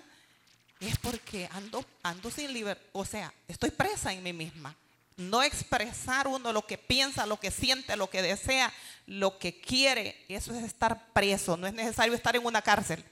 es 0.81 0.99
porque 0.99 1.49
ando, 1.53 1.85
ando 2.03 2.31
sin 2.31 2.53
libertad, 2.53 2.85
o 2.93 3.05
sea, 3.05 3.33
estoy 3.47 3.71
presa 3.71 4.13
en 4.13 4.23
mí 4.23 4.33
misma. 4.33 4.75
No 5.19 5.43
expresar 5.43 6.27
uno 6.29 6.53
lo 6.53 6.65
que 6.65 6.79
piensa, 6.79 7.27
lo 7.27 7.39
que 7.41 7.51
siente, 7.51 7.97
lo 7.97 8.09
que 8.09 8.23
desea, 8.23 8.73
lo 9.05 9.37
que 9.37 9.61
quiere, 9.61 10.25
eso 10.29 10.55
es 10.55 10.63
estar 10.63 11.13
preso, 11.13 11.57
no 11.57 11.67
es 11.67 11.75
necesario 11.75 12.15
estar 12.15 12.37
en 12.37 12.47
una 12.47 12.63
cárcel. 12.63 13.05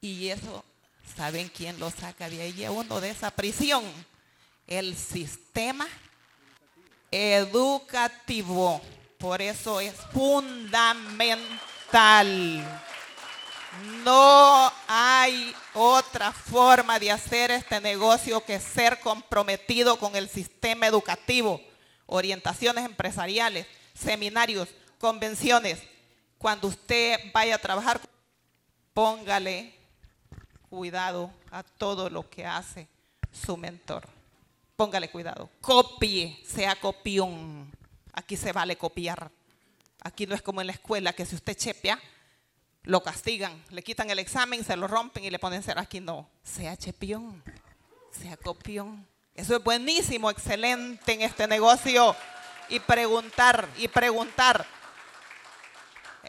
Y 0.00 0.28
eso, 0.28 0.64
¿saben 1.14 1.48
quién 1.54 1.78
lo 1.78 1.90
saca 1.90 2.30
de 2.30 2.40
ahí 2.40 2.66
uno 2.68 3.02
de 3.02 3.10
esa 3.10 3.30
prisión? 3.30 3.84
El 4.66 4.96
sistema 4.96 5.86
educativo. 7.10 8.80
Por 9.18 9.42
eso 9.42 9.78
es 9.80 9.94
fundamental. 10.14 11.46
No 14.04 14.72
hay 14.88 15.54
otra 15.74 16.32
forma 16.32 16.98
de 16.98 17.10
hacer 17.10 17.50
este 17.50 17.80
negocio 17.80 18.44
que 18.44 18.60
ser 18.60 19.00
comprometido 19.00 19.98
con 19.98 20.16
el 20.16 20.28
sistema 20.28 20.86
educativo, 20.86 21.60
orientaciones 22.06 22.84
empresariales, 22.84 23.66
seminarios, 23.94 24.68
convenciones. 24.98 25.82
Cuando 26.38 26.68
usted 26.68 27.18
vaya 27.32 27.56
a 27.56 27.58
trabajar, 27.58 28.00
póngale 28.94 29.74
cuidado 30.68 31.30
a 31.50 31.62
todo 31.62 32.10
lo 32.10 32.28
que 32.28 32.46
hace 32.46 32.88
su 33.32 33.56
mentor. 33.56 34.08
Póngale 34.76 35.10
cuidado. 35.10 35.50
Copie, 35.60 36.38
sea 36.46 36.76
copión. 36.76 37.72
Aquí 38.12 38.36
se 38.36 38.52
vale 38.52 38.76
copiar. 38.76 39.30
Aquí 40.02 40.26
no 40.26 40.34
es 40.34 40.42
como 40.42 40.60
en 40.60 40.68
la 40.68 40.74
escuela 40.74 41.12
que 41.12 41.26
si 41.26 41.34
usted 41.34 41.56
chepea, 41.56 41.98
lo 42.86 43.02
castigan, 43.02 43.62
le 43.70 43.82
quitan 43.82 44.08
el 44.10 44.20
examen, 44.20 44.64
se 44.64 44.76
lo 44.76 44.86
rompen 44.86 45.24
y 45.24 45.30
le 45.30 45.40
ponen 45.40 45.62
cero. 45.62 45.80
Aquí 45.80 46.00
no, 46.00 46.28
sea 46.42 46.76
chepión, 46.76 47.42
sea 48.12 48.36
copión. 48.36 49.06
Eso 49.34 49.56
es 49.56 49.62
buenísimo, 49.62 50.30
excelente 50.30 51.12
en 51.12 51.22
este 51.22 51.46
negocio. 51.48 52.16
Y 52.68 52.80
preguntar, 52.80 53.68
y 53.76 53.88
preguntar. 53.88 54.64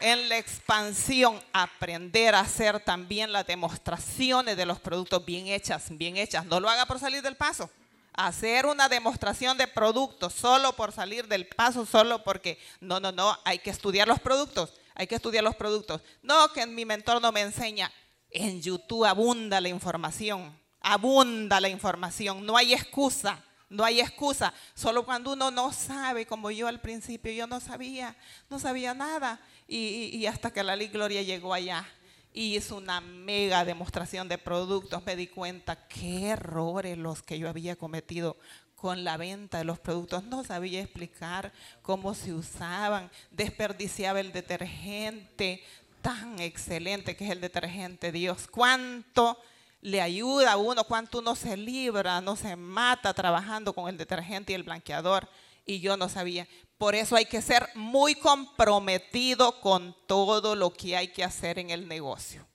En 0.00 0.28
la 0.28 0.38
expansión, 0.38 1.42
aprender 1.52 2.34
a 2.34 2.40
hacer 2.40 2.78
también 2.78 3.32
las 3.32 3.46
demostraciones 3.46 4.56
de 4.56 4.66
los 4.66 4.78
productos 4.78 5.24
bien 5.24 5.48
hechas, 5.48 5.86
bien 5.90 6.16
hechas. 6.16 6.44
No 6.44 6.60
lo 6.60 6.68
haga 6.68 6.86
por 6.86 7.00
salir 7.00 7.22
del 7.22 7.36
paso. 7.36 7.68
Hacer 8.14 8.66
una 8.66 8.88
demostración 8.88 9.58
de 9.58 9.66
productos 9.66 10.34
solo 10.34 10.72
por 10.74 10.92
salir 10.92 11.26
del 11.26 11.46
paso, 11.46 11.86
solo 11.86 12.22
porque, 12.22 12.60
no, 12.80 13.00
no, 13.00 13.10
no, 13.10 13.36
hay 13.44 13.58
que 13.58 13.70
estudiar 13.70 14.06
los 14.06 14.20
productos 14.20 14.72
hay 14.98 15.06
que 15.06 15.14
estudiar 15.14 15.44
los 15.44 15.54
productos. 15.54 16.02
No, 16.22 16.52
que 16.52 16.66
mi 16.66 16.84
mentor 16.84 17.22
no 17.22 17.30
me 17.30 17.40
enseña. 17.40 17.90
En 18.30 18.60
YouTube 18.60 19.06
abunda 19.06 19.60
la 19.60 19.68
información, 19.68 20.60
abunda 20.80 21.60
la 21.60 21.68
información, 21.68 22.44
no 22.44 22.56
hay 22.56 22.74
excusa. 22.74 23.42
No 23.70 23.84
hay 23.84 24.00
excusa, 24.00 24.54
solo 24.72 25.04
cuando 25.04 25.34
uno 25.34 25.50
no 25.50 25.74
sabe, 25.74 26.24
como 26.24 26.50
yo 26.50 26.68
al 26.68 26.80
principio, 26.80 27.30
yo 27.32 27.46
no 27.46 27.60
sabía, 27.60 28.16
no 28.48 28.58
sabía 28.58 28.94
nada. 28.94 29.42
Y, 29.66 30.24
hasta 30.24 30.50
que 30.50 30.62
la 30.62 30.74
ley 30.74 30.88
Gloria 30.88 31.20
llegó 31.20 31.52
allá 31.52 31.86
y 32.32 32.56
hizo 32.56 32.76
una 32.76 33.02
mega 33.02 33.66
demostración 33.66 34.26
de 34.26 34.38
productos, 34.38 35.04
me 35.04 35.16
di 35.16 35.26
cuenta 35.26 35.86
qué 35.86 36.28
errores 36.28 36.96
los 36.96 37.22
que 37.22 37.38
yo 37.38 37.46
había 37.46 37.76
cometido 37.76 38.38
con 38.80 39.02
la 39.02 39.16
venta 39.16 39.58
de 39.58 39.64
los 39.64 39.80
productos, 39.80 40.22
no 40.24 40.44
sabía 40.44 40.80
explicar 40.80 41.52
cómo 41.82 42.14
se 42.14 42.32
usaban, 42.32 43.10
desperdiciaba 43.32 44.20
el 44.20 44.32
detergente 44.32 45.64
tan 46.00 46.38
excelente 46.38 47.16
que 47.16 47.24
es 47.24 47.32
el 47.32 47.40
detergente 47.40 48.12
Dios. 48.12 48.46
Cuánto 48.46 49.36
le 49.80 50.00
ayuda 50.00 50.52
a 50.52 50.56
uno, 50.56 50.84
cuánto 50.84 51.18
uno 51.18 51.34
se 51.34 51.56
libra, 51.56 52.20
no 52.20 52.36
se 52.36 52.54
mata 52.54 53.12
trabajando 53.14 53.72
con 53.72 53.88
el 53.88 53.98
detergente 53.98 54.52
y 54.52 54.54
el 54.54 54.62
blanqueador. 54.62 55.28
Y 55.66 55.80
yo 55.80 55.96
no 55.96 56.08
sabía. 56.08 56.46
Por 56.78 56.94
eso 56.94 57.16
hay 57.16 57.26
que 57.26 57.42
ser 57.42 57.68
muy 57.74 58.14
comprometido 58.14 59.60
con 59.60 59.94
todo 60.06 60.54
lo 60.54 60.72
que 60.72 60.96
hay 60.96 61.08
que 61.08 61.24
hacer 61.24 61.58
en 61.58 61.70
el 61.70 61.88
negocio. 61.88 62.46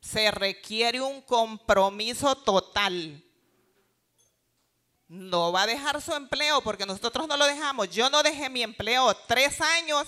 Se 0.00 0.30
requiere 0.30 1.02
un 1.02 1.20
compromiso 1.20 2.34
total 2.34 3.22
no 5.10 5.50
va 5.50 5.62
a 5.62 5.66
dejar 5.66 6.00
su 6.00 6.14
empleo 6.14 6.60
porque 6.60 6.86
nosotros 6.86 7.26
no 7.26 7.36
lo 7.36 7.44
dejamos. 7.44 7.90
Yo 7.90 8.08
no 8.10 8.22
dejé 8.22 8.48
mi 8.48 8.62
empleo 8.62 9.12
tres 9.26 9.60
años, 9.60 10.06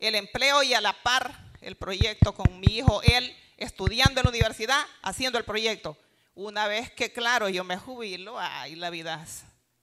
el 0.00 0.16
empleo 0.16 0.64
y 0.64 0.74
a 0.74 0.80
la 0.80 0.92
par 1.04 1.52
el 1.60 1.76
proyecto 1.76 2.34
con 2.34 2.58
mi 2.58 2.66
hijo, 2.66 3.00
él 3.04 3.32
estudiando 3.56 4.20
en 4.20 4.24
la 4.24 4.30
universidad, 4.30 4.84
haciendo 5.02 5.38
el 5.38 5.44
proyecto. 5.44 5.96
Una 6.34 6.66
vez 6.66 6.90
que, 6.90 7.12
claro, 7.12 7.48
yo 7.48 7.62
me 7.62 7.76
jubilo, 7.76 8.40
ay, 8.40 8.74
la 8.74 8.90
vida 8.90 9.24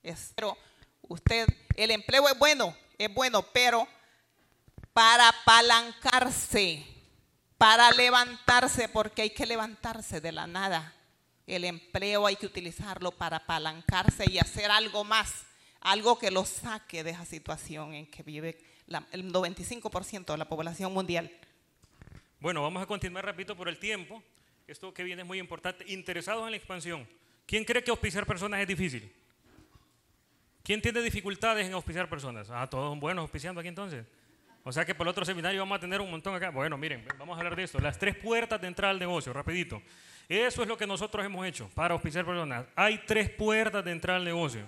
es... 0.03 0.33
Pero 0.35 0.57
usted, 1.03 1.47
el 1.75 1.91
empleo 1.91 2.27
es 2.27 2.37
bueno, 2.37 2.75
es 2.97 3.13
bueno, 3.13 3.41
pero 3.53 3.87
para 4.91 5.29
apalancarse, 5.29 6.85
para 7.57 7.89
levantarse, 7.91 8.89
porque 8.89 9.21
hay 9.21 9.29
que 9.29 9.45
levantarse 9.45 10.19
de 10.19 10.33
la 10.33 10.45
nada 10.45 10.98
el 11.49 11.65
empleo 11.65 12.27
hay 12.27 12.35
que 12.35 12.45
utilizarlo 12.45 13.11
para 13.11 13.37
apalancarse 13.37 14.29
y 14.29 14.37
hacer 14.37 14.69
algo 14.69 15.03
más, 15.03 15.45
algo 15.81 16.19
que 16.19 16.31
lo 16.31 16.45
saque 16.45 17.03
de 17.03 17.11
esa 17.11 17.25
situación 17.25 17.93
en 17.93 18.05
que 18.05 18.23
vive 18.23 18.59
el 19.11 19.31
95% 19.33 20.25
de 20.31 20.37
la 20.37 20.47
población 20.47 20.93
mundial. 20.93 21.31
Bueno, 22.39 22.61
vamos 22.61 22.81
a 22.83 22.85
continuar, 22.85 23.25
repito, 23.25 23.55
por 23.55 23.67
el 23.67 23.79
tiempo. 23.79 24.23
Esto 24.67 24.93
que 24.93 25.03
viene 25.03 25.23
es 25.23 25.27
muy 25.27 25.39
importante. 25.39 25.83
Interesados 25.87 26.45
en 26.45 26.51
la 26.51 26.57
expansión. 26.57 27.07
¿Quién 27.45 27.65
cree 27.65 27.83
que 27.83 27.91
auspiciar 27.91 28.25
personas 28.25 28.61
es 28.61 28.67
difícil? 28.67 29.11
¿Quién 30.63 30.81
tiene 30.81 31.01
dificultades 31.01 31.65
en 31.65 31.73
auspiciar 31.73 32.07
personas? 32.07 32.49
Ah, 32.51 32.69
todos 32.69 32.91
son 32.91 32.99
buenos 32.99 33.23
auspiciando 33.23 33.59
aquí 33.59 33.69
entonces. 33.69 34.05
O 34.63 34.71
sea 34.71 34.85
que 34.85 34.93
por 34.93 35.07
el 35.07 35.09
otro 35.09 35.25
seminario 35.25 35.59
vamos 35.59 35.77
a 35.77 35.81
tener 35.81 35.99
un 35.99 36.11
montón 36.11 36.35
acá. 36.35 36.51
Bueno, 36.51 36.77
miren, 36.77 37.03
vamos 37.17 37.35
a 37.35 37.39
hablar 37.39 37.55
de 37.55 37.63
esto. 37.63 37.79
Las 37.79 37.97
tres 37.97 38.15
puertas 38.15 38.61
de 38.61 38.67
entrada 38.67 38.91
al 38.91 38.99
negocio, 38.99 39.33
rapidito. 39.33 39.81
Eso 40.29 40.61
es 40.61 40.67
lo 40.67 40.77
que 40.77 40.85
nosotros 40.85 41.25
hemos 41.25 41.43
hecho 41.47 41.67
para 41.73 41.95
auspiciar 41.95 42.23
personas. 42.23 42.67
Hay 42.75 42.99
tres 42.99 43.31
puertas 43.31 43.83
de 43.83 43.91
entrada 43.91 44.19
al 44.19 44.25
negocio. 44.25 44.61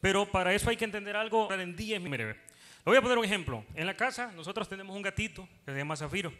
Pero 0.00 0.26
para 0.26 0.52
eso 0.52 0.68
hay 0.68 0.76
que 0.76 0.84
entender 0.84 1.14
algo 1.16 1.50
en 1.52 1.76
10 1.76 2.02
Mire, 2.02 2.26
le 2.26 2.34
voy 2.84 2.96
a 2.96 3.00
poner 3.00 3.16
un 3.16 3.24
ejemplo. 3.24 3.64
En 3.74 3.86
la 3.86 3.96
casa 3.96 4.32
nosotros 4.32 4.68
tenemos 4.68 4.96
un 4.96 5.02
gatito 5.02 5.48
que 5.64 5.70
se 5.70 5.78
llama 5.78 5.96
Zafiro. 5.96 6.32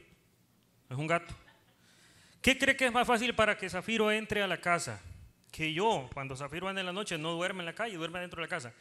Es 0.90 0.96
un 0.96 1.06
gato. 1.06 1.32
¿Qué 2.42 2.58
cree 2.58 2.76
que 2.76 2.86
es 2.86 2.92
más 2.92 3.06
fácil 3.06 3.34
para 3.36 3.56
que 3.56 3.70
Zafiro 3.70 4.10
entre 4.10 4.42
a 4.42 4.48
la 4.48 4.60
casa? 4.60 5.00
Que 5.52 5.72
yo, 5.72 6.10
cuando 6.12 6.36
Zafiro 6.36 6.68
anda 6.68 6.80
en 6.80 6.86
la 6.86 6.92
noche, 6.92 7.16
no 7.16 7.32
duerme 7.32 7.60
en 7.60 7.66
la 7.66 7.72
calle, 7.72 7.96
duerme 7.96 8.18
dentro 8.18 8.40
de 8.40 8.46
la 8.46 8.50
casa. 8.50 8.72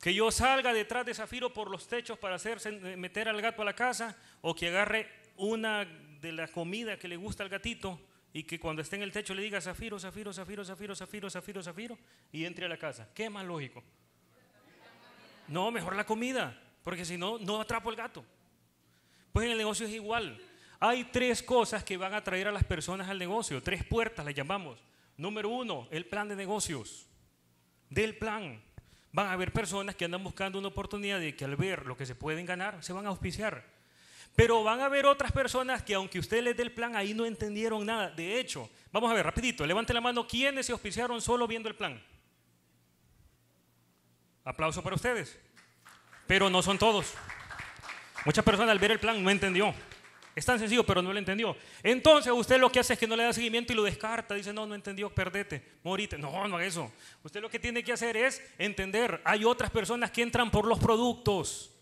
Que 0.00 0.14
yo 0.14 0.30
salga 0.30 0.72
detrás 0.72 1.04
de 1.04 1.12
Zafiro 1.12 1.52
por 1.52 1.70
los 1.70 1.86
techos 1.86 2.18
para 2.18 2.36
hacerse, 2.36 2.72
meter 2.96 3.28
al 3.28 3.40
gato 3.42 3.60
a 3.60 3.66
la 3.66 3.74
casa 3.74 4.16
o 4.40 4.54
que 4.54 4.68
agarre 4.68 5.08
una 5.36 5.84
de 5.84 6.32
la 6.32 6.48
comida 6.48 6.98
que 6.98 7.06
le 7.06 7.16
gusta 7.16 7.42
al 7.42 7.50
gatito 7.50 8.00
y 8.32 8.44
que 8.44 8.60
cuando 8.60 8.82
esté 8.82 8.96
en 8.96 9.02
el 9.02 9.12
techo 9.12 9.34
le 9.34 9.42
diga 9.42 9.60
Zafiro, 9.60 9.98
Zafiro, 9.98 10.32
Zafiro, 10.32 10.64
Zafiro, 10.64 10.94
Zafiro, 10.94 11.30
Zafiro, 11.30 11.62
Zafiro 11.62 11.98
y 12.32 12.44
entre 12.44 12.66
a 12.66 12.68
la 12.68 12.76
casa. 12.76 13.08
¿Qué 13.14 13.24
es 13.24 13.30
más 13.30 13.44
lógico? 13.44 13.82
No, 15.48 15.70
mejor 15.70 15.96
la 15.96 16.06
comida, 16.06 16.56
porque 16.84 17.04
si 17.04 17.16
no, 17.16 17.38
no 17.38 17.60
atrapo 17.60 17.90
el 17.90 17.96
gato. 17.96 18.24
Pues 19.32 19.46
en 19.46 19.52
el 19.52 19.58
negocio 19.58 19.86
es 19.86 19.92
igual. 19.92 20.40
Hay 20.78 21.04
tres 21.04 21.42
cosas 21.42 21.84
que 21.84 21.96
van 21.96 22.14
a 22.14 22.22
traer 22.22 22.48
a 22.48 22.52
las 22.52 22.64
personas 22.64 23.08
al 23.08 23.18
negocio, 23.18 23.62
tres 23.62 23.84
puertas 23.84 24.24
le 24.24 24.32
llamamos. 24.32 24.78
Número 25.16 25.48
uno, 25.48 25.88
el 25.90 26.06
plan 26.06 26.28
de 26.28 26.36
negocios. 26.36 27.06
Del 27.90 28.16
plan. 28.16 28.62
Van 29.12 29.26
a 29.26 29.32
haber 29.32 29.52
personas 29.52 29.96
que 29.96 30.04
andan 30.04 30.22
buscando 30.22 30.58
una 30.58 30.68
oportunidad 30.68 31.18
de 31.18 31.34
que 31.34 31.44
al 31.44 31.56
ver 31.56 31.84
lo 31.84 31.96
que 31.96 32.06
se 32.06 32.14
pueden 32.14 32.46
ganar, 32.46 32.82
se 32.82 32.92
van 32.92 33.06
a 33.06 33.08
auspiciar. 33.08 33.64
Pero 34.36 34.62
van 34.62 34.80
a 34.80 34.86
haber 34.86 35.06
otras 35.06 35.32
personas 35.32 35.82
que 35.82 35.94
aunque 35.94 36.18
usted 36.18 36.42
les 36.42 36.56
dé 36.56 36.62
el 36.62 36.72
plan, 36.72 36.96
ahí 36.96 37.14
no 37.14 37.26
entendieron 37.26 37.84
nada. 37.84 38.10
De 38.10 38.38
hecho, 38.38 38.70
vamos 38.92 39.10
a 39.10 39.14
ver, 39.14 39.26
rapidito, 39.26 39.66
levante 39.66 39.92
la 39.92 40.00
mano, 40.00 40.26
¿quiénes 40.26 40.66
se 40.66 40.72
auspiciaron 40.72 41.20
solo 41.20 41.46
viendo 41.46 41.68
el 41.68 41.74
plan? 41.74 42.02
Aplauso 44.44 44.82
para 44.82 44.96
ustedes. 44.96 45.38
Pero 46.26 46.48
no 46.48 46.62
son 46.62 46.78
todos. 46.78 47.14
Muchas 48.24 48.44
personas 48.44 48.70
al 48.70 48.78
ver 48.78 48.92
el 48.92 49.00
plan 49.00 49.22
no 49.22 49.30
entendió. 49.30 49.74
Es 50.34 50.46
tan 50.46 50.58
sencillo, 50.58 50.84
pero 50.84 51.02
no 51.02 51.12
lo 51.12 51.18
entendió. 51.18 51.56
Entonces 51.82 52.32
usted 52.32 52.58
lo 52.58 52.70
que 52.70 52.80
hace 52.80 52.92
es 52.92 52.98
que 52.98 53.06
no 53.06 53.16
le 53.16 53.24
da 53.24 53.32
seguimiento 53.32 53.72
y 53.72 53.76
lo 53.76 53.82
descarta. 53.82 54.34
Dice, 54.34 54.52
no, 54.52 54.66
no 54.66 54.74
entendió, 54.74 55.12
perdete, 55.12 55.62
morite. 55.82 56.16
No, 56.16 56.46
no 56.46 56.60
es 56.60 56.68
eso. 56.68 56.92
Usted 57.22 57.40
lo 57.40 57.50
que 57.50 57.58
tiene 57.58 57.82
que 57.82 57.92
hacer 57.92 58.16
es 58.16 58.42
entender. 58.56 59.20
Hay 59.24 59.44
otras 59.44 59.70
personas 59.70 60.10
que 60.10 60.22
entran 60.22 60.50
por 60.50 60.66
los 60.66 60.78
productos. 60.78 61.72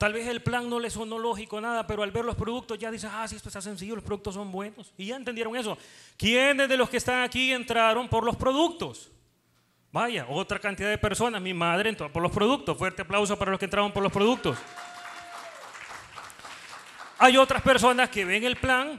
Tal 0.00 0.14
vez 0.14 0.26
el 0.28 0.40
plan 0.40 0.70
no 0.70 0.80
le 0.80 0.88
sonó 0.88 1.18
lógico 1.18 1.60
nada, 1.60 1.86
pero 1.86 2.02
al 2.02 2.10
ver 2.10 2.24
los 2.24 2.34
productos 2.34 2.78
ya 2.78 2.90
dice, 2.90 3.06
ah, 3.12 3.28
sí, 3.28 3.36
esto 3.36 3.50
está 3.50 3.60
sencillo, 3.60 3.96
los 3.96 4.02
productos 4.02 4.32
son 4.32 4.50
buenos. 4.50 4.94
Y 4.96 5.04
ya 5.08 5.16
entendieron 5.16 5.54
eso. 5.54 5.76
¿Quiénes 6.16 6.70
de 6.70 6.78
los 6.78 6.88
que 6.88 6.96
están 6.96 7.22
aquí 7.22 7.52
entraron 7.52 8.08
por 8.08 8.24
los 8.24 8.34
productos? 8.34 9.12
Vaya, 9.92 10.24
otra 10.30 10.58
cantidad 10.58 10.88
de 10.88 10.96
personas. 10.96 11.42
Mi 11.42 11.52
madre 11.52 11.90
entró 11.90 12.10
por 12.10 12.22
los 12.22 12.32
productos. 12.32 12.78
Fuerte 12.78 13.02
aplauso 13.02 13.38
para 13.38 13.50
los 13.50 13.60
que 13.60 13.66
entraron 13.66 13.92
por 13.92 14.02
los 14.02 14.10
productos. 14.10 14.56
Hay 17.18 17.36
otras 17.36 17.60
personas 17.60 18.08
que 18.08 18.24
ven 18.24 18.42
el 18.44 18.56
plan, 18.56 18.98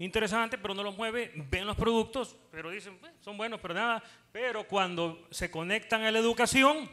interesante, 0.00 0.58
pero 0.58 0.74
no 0.74 0.82
lo 0.82 0.90
mueve, 0.90 1.30
ven 1.48 1.64
los 1.64 1.76
productos, 1.76 2.34
pero 2.50 2.70
dicen, 2.70 2.98
son 3.20 3.36
buenos, 3.36 3.60
pero 3.60 3.74
nada. 3.74 4.02
Pero 4.32 4.66
cuando 4.66 5.28
se 5.30 5.48
conectan 5.48 6.02
a 6.02 6.10
la 6.10 6.18
educación, 6.18 6.90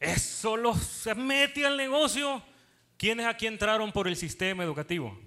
eso 0.00 0.56
los 0.56 0.78
se 0.78 1.14
mete 1.14 1.66
al 1.66 1.76
negocio 1.76 2.42
¿Quiénes 3.02 3.26
aquí 3.26 3.48
entraron 3.48 3.90
por 3.90 4.06
el 4.06 4.14
sistema 4.14 4.62
educativo? 4.62 5.18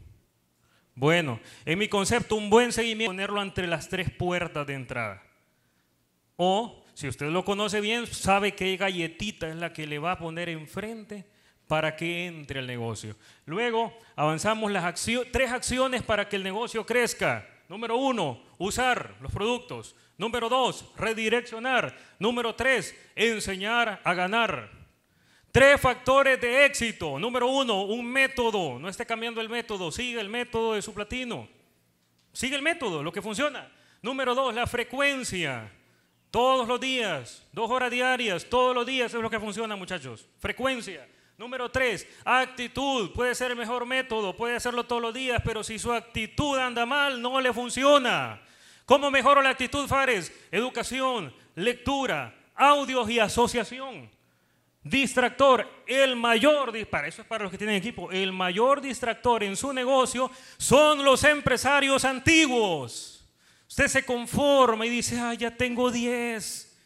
Bueno, 0.93 1.41
en 1.65 1.77
mi 1.77 1.89
concepto, 1.89 2.37
un 2.37 2.49
buen 2.49 2.71
seguimiento 2.71 3.11
es 3.11 3.17
ponerlo 3.17 3.41
entre 3.41 3.67
las 3.67 3.89
tres 3.89 4.09
puertas 4.09 4.65
de 4.65 4.75
entrada. 4.75 5.21
O, 6.37 6.85
si 6.93 7.09
usted 7.09 7.25
lo 7.25 7.43
conoce 7.43 7.81
bien, 7.81 8.07
sabe 8.07 8.55
qué 8.55 8.77
galletita 8.77 9.49
es 9.49 9.57
la 9.57 9.73
que 9.73 9.87
le 9.87 9.99
va 9.99 10.13
a 10.13 10.17
poner 10.17 10.47
enfrente 10.47 11.25
para 11.67 11.97
que 11.97 12.27
entre 12.27 12.59
al 12.59 12.67
negocio. 12.67 13.17
Luego, 13.45 13.93
avanzamos 14.15 14.71
las 14.71 15.05
tres 15.33 15.51
acciones 15.51 16.01
para 16.01 16.29
que 16.29 16.37
el 16.37 16.43
negocio 16.43 16.85
crezca. 16.85 17.45
Número 17.67 17.97
uno, 17.97 18.41
usar 18.57 19.15
los 19.19 19.33
productos. 19.33 19.97
Número 20.17 20.47
dos, 20.47 20.93
redireccionar. 20.95 21.93
Número 22.19 22.55
tres, 22.55 22.95
enseñar 23.17 23.99
a 24.01 24.13
ganar. 24.13 24.74
Tres 25.55 25.79
factores 25.79 26.41
de 26.41 26.65
éxito. 26.65 27.17
Número 27.17 27.47
uno, 27.47 27.83
un 27.83 28.05
método. 28.05 28.77
No 28.77 28.89
esté 28.89 29.05
cambiando 29.05 29.39
el 29.39 29.47
método, 29.47 29.89
sigue 29.89 30.19
el 30.19 30.27
método 30.27 30.73
de 30.73 30.81
su 30.81 30.93
platino. 30.93 31.47
Sigue 32.33 32.57
el 32.57 32.61
método, 32.61 33.01
lo 33.01 33.09
que 33.09 33.21
funciona. 33.21 33.71
Número 34.01 34.35
dos, 34.35 34.53
la 34.53 34.67
frecuencia. 34.67 35.71
Todos 36.29 36.67
los 36.67 36.77
días, 36.81 37.47
dos 37.53 37.71
horas 37.71 37.89
diarias, 37.89 38.45
todos 38.49 38.75
los 38.75 38.85
días 38.85 39.13
es 39.13 39.21
lo 39.21 39.29
que 39.29 39.39
funciona, 39.39 39.77
muchachos. 39.77 40.27
Frecuencia. 40.39 41.07
Número 41.37 41.71
tres, 41.71 42.05
actitud. 42.25 43.13
Puede 43.13 43.33
ser 43.33 43.51
el 43.51 43.57
mejor 43.57 43.85
método, 43.85 44.35
puede 44.35 44.57
hacerlo 44.57 44.83
todos 44.83 45.01
los 45.01 45.13
días, 45.13 45.41
pero 45.41 45.63
si 45.63 45.79
su 45.79 45.93
actitud 45.93 46.57
anda 46.57 46.85
mal, 46.85 47.21
no 47.21 47.39
le 47.39 47.53
funciona. 47.53 48.41
¿Cómo 48.85 49.09
mejoro 49.09 49.41
la 49.41 49.51
actitud, 49.51 49.87
Fares? 49.87 50.33
Educación, 50.51 51.33
lectura, 51.55 52.35
audios 52.55 53.09
y 53.09 53.19
asociación. 53.19 54.13
Distractor, 54.85 55.67
el 55.87 56.15
mayor, 56.15 56.71
para 56.87 57.07
eso 57.07 57.23
es 57.23 57.27
para 57.27 57.45
los 57.45 57.51
que 57.51 57.57
tienen 57.57 57.75
equipo, 57.75 58.11
el 58.11 58.31
mayor 58.31 58.81
distractor 58.81 59.43
en 59.43 59.55
su 59.55 59.73
negocio 59.73 60.29
son 60.57 61.03
los 61.03 61.23
empresarios 61.23 62.05
antiguos. 62.05 63.25
Usted 63.67 63.87
se 63.87 64.05
conforma 64.05 64.85
y 64.85 64.89
dice, 64.89 65.19
ah, 65.19 65.33
ya 65.33 65.49
tengo 65.49 65.89
10, 65.89 66.77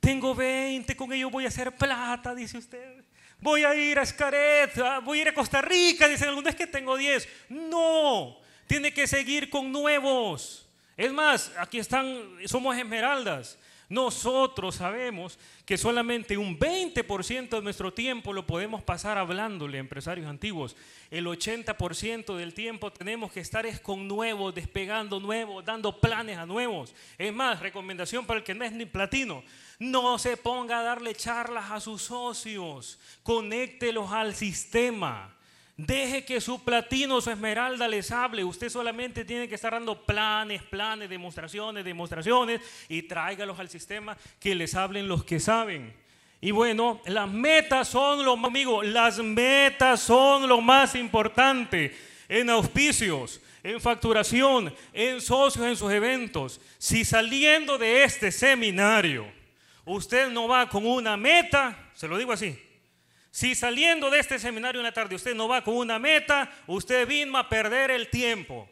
tengo 0.00 0.34
20, 0.34 0.96
con 0.96 1.12
ellos 1.12 1.30
voy 1.30 1.44
a 1.44 1.48
hacer 1.48 1.76
plata, 1.76 2.34
dice 2.34 2.58
usted. 2.58 3.04
Voy 3.38 3.62
a 3.62 3.72
ir 3.76 4.00
a 4.00 4.02
Escaret, 4.02 4.76
ah, 4.78 4.98
voy 4.98 5.20
a 5.20 5.22
ir 5.22 5.28
a 5.28 5.34
Costa 5.34 5.62
Rica, 5.62 6.08
dicen 6.08 6.30
algunos, 6.30 6.50
es 6.50 6.56
que 6.56 6.66
tengo 6.66 6.96
10. 6.96 7.28
No, 7.50 8.36
tiene 8.66 8.92
que 8.92 9.06
seguir 9.06 9.48
con 9.48 9.70
nuevos. 9.70 10.68
Es 10.96 11.12
más, 11.12 11.52
aquí 11.56 11.78
están, 11.78 12.20
somos 12.46 12.76
esmeraldas. 12.76 13.56
Nosotros 13.88 14.76
sabemos 14.76 15.38
que 15.66 15.76
solamente 15.76 16.38
un 16.38 16.58
20% 16.58 17.48
de 17.48 17.62
nuestro 17.62 17.92
tiempo 17.92 18.32
lo 18.32 18.46
podemos 18.46 18.82
pasar 18.82 19.18
hablándole 19.18 19.76
a 19.76 19.80
empresarios 19.80 20.26
antiguos. 20.26 20.76
El 21.10 21.26
80% 21.26 22.36
del 22.36 22.54
tiempo 22.54 22.90
tenemos 22.90 23.30
que 23.30 23.40
estar 23.40 23.66
es 23.66 23.80
con 23.80 24.08
nuevos, 24.08 24.54
despegando 24.54 25.20
nuevos, 25.20 25.64
dando 25.64 26.00
planes 26.00 26.38
a 26.38 26.46
nuevos. 26.46 26.94
Es 27.18 27.32
más, 27.32 27.60
recomendación 27.60 28.24
para 28.24 28.38
el 28.38 28.44
que 28.44 28.54
no 28.54 28.64
es 28.64 28.72
ni 28.72 28.86
platino, 28.86 29.44
no 29.78 30.18
se 30.18 30.36
ponga 30.36 30.80
a 30.80 30.82
darle 30.82 31.14
charlas 31.14 31.70
a 31.70 31.80
sus 31.80 32.02
socios, 32.02 32.98
conéctelos 33.22 34.10
al 34.12 34.34
sistema. 34.34 35.33
Deje 35.76 36.24
que 36.24 36.40
su 36.40 36.62
platino, 36.62 37.20
su 37.20 37.30
esmeralda 37.30 37.88
les 37.88 38.12
hable. 38.12 38.44
Usted 38.44 38.68
solamente 38.68 39.24
tiene 39.24 39.48
que 39.48 39.56
estar 39.56 39.72
dando 39.72 40.00
planes, 40.04 40.62
planes, 40.62 41.10
demostraciones, 41.10 41.84
demostraciones 41.84 42.60
y 42.88 43.02
tráigalos 43.02 43.58
al 43.58 43.68
sistema 43.68 44.16
que 44.38 44.54
les 44.54 44.74
hablen 44.74 45.08
los 45.08 45.24
que 45.24 45.40
saben. 45.40 45.92
Y 46.40 46.52
bueno, 46.52 47.00
las 47.06 47.28
metas 47.28 47.88
son 47.88 48.24
lo, 48.24 48.34
amigo, 48.34 48.82
las 48.82 49.18
metas 49.18 50.00
son 50.00 50.48
lo 50.48 50.60
más 50.60 50.94
importante 50.94 51.96
en 52.28 52.50
auspicios, 52.50 53.40
en 53.62 53.80
facturación, 53.80 54.72
en 54.92 55.20
socios, 55.20 55.66
en 55.66 55.76
sus 55.76 55.90
eventos. 55.90 56.60
Si 56.78 57.04
saliendo 57.04 57.78
de 57.78 58.04
este 58.04 58.30
seminario 58.30 59.26
usted 59.84 60.30
no 60.30 60.48
va 60.48 60.68
con 60.68 60.86
una 60.86 61.16
meta, 61.16 61.90
se 61.94 62.08
lo 62.08 62.16
digo 62.16 62.32
así, 62.32 62.58
si 63.34 63.56
saliendo 63.56 64.10
de 64.10 64.20
este 64.20 64.38
seminario 64.38 64.80
en 64.80 64.84
la 64.84 64.92
tarde 64.92 65.16
usted 65.16 65.34
no 65.34 65.48
va 65.48 65.64
con 65.64 65.76
una 65.76 65.98
meta, 65.98 66.48
usted 66.68 67.04
vino 67.04 67.36
a 67.36 67.48
perder 67.48 67.90
el 67.90 68.08
tiempo. 68.08 68.68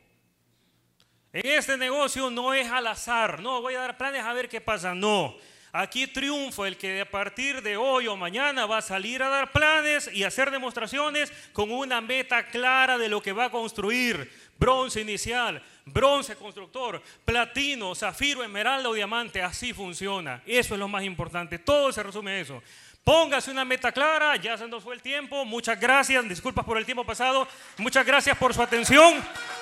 En 1.33 1.45
este 1.45 1.77
negocio 1.77 2.31
no 2.31 2.55
es 2.55 2.71
al 2.71 2.87
azar, 2.87 3.41
no 3.41 3.61
voy 3.61 3.75
a 3.75 3.81
dar 3.81 3.99
planes 3.99 4.23
a 4.23 4.33
ver 4.33 4.49
qué 4.49 4.61
pasa, 4.61 4.95
no. 4.95 5.35
Aquí 5.73 6.07
triunfa 6.07 6.69
el 6.69 6.77
que 6.77 7.01
a 7.01 7.11
partir 7.11 7.61
de 7.61 7.77
hoy 7.77 8.07
o 8.07 8.17
mañana 8.17 8.65
va 8.67 8.79
a 8.79 8.83
salir 8.83 9.21
a 9.25 9.31
dar 9.31 9.51
planes 9.51 10.09
y 10.13 10.23
hacer 10.23 10.53
demostraciones 10.53 11.33
con 11.53 11.73
una 11.73 12.01
meta 12.01 12.47
clara 12.47 12.99
de 12.99 13.09
lo 13.09 13.21
que 13.21 13.33
va 13.33 13.47
a 13.47 13.51
construir. 13.51 14.31
Bronce 14.61 15.01
inicial, 15.01 15.61
bronce 15.87 16.37
constructor, 16.37 17.03
platino, 17.25 17.97
zafiro, 17.97 18.45
esmeralda 18.45 18.91
o 18.91 18.95
diamante. 18.95 19.43
Así 19.43 19.73
funciona. 19.73 20.41
Eso 20.47 20.75
es 20.75 20.79
lo 20.79 20.87
más 20.87 21.03
importante. 21.03 21.59
Todo 21.59 21.91
se 21.91 22.03
resume 22.05 22.31
a 22.31 22.41
eso. 22.41 22.63
Póngase 23.05 23.51
una 23.51 23.65
meta 23.65 23.91
clara, 23.91 24.37
ya 24.37 24.57
se 24.57 24.69
nos 24.69 24.85
fue 24.85 24.95
el 24.95 25.03
tiempo. 25.03 25.45
Muchas 25.45 25.81
gracias, 25.81 26.29
disculpas 26.29 26.65
por 26.65 26.79
el 26.79 26.85
tiempo 26.85 27.05
pasado. 27.05 27.49
Muchas 27.79 28.07
gracias 28.07 28.39
por 28.39 28.55
su 28.55 28.63
atención 28.63 29.15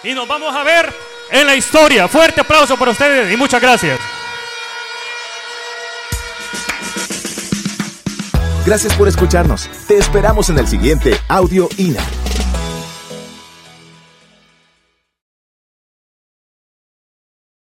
y 0.03 0.13
nos 0.13 0.29
vamos 0.29 0.55
a 0.55 0.63
ver 0.63 0.93
en 1.31 1.47
la 1.47 1.57
historia. 1.57 2.07
Fuerte 2.07 2.43
aplauso 2.43 2.77
para 2.77 2.91
ustedes 2.91 3.33
y 3.33 3.37
muchas 3.39 3.63
gracias. 3.63 3.99
Gracias 8.67 8.95
por 8.95 9.09
escucharnos. 9.09 9.71
Te 9.89 9.97
esperamos 9.97 10.51
en 10.51 10.59
el 10.59 10.69
siguiente 10.69 11.17
Audio 11.29 11.71
INA. 11.79 12.05